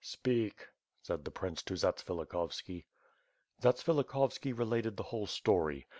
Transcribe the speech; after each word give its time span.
"Speak," 0.03 0.69
said 1.03 1.25
the 1.25 1.29
prince 1.29 1.61
to 1.61 1.75
Zatsvilikhovski. 1.75 2.85
Zatsvilikhovski 3.61 4.51
related 4.57 4.97
the 4.97 5.03
whole 5.03 5.27
story. 5.27 5.85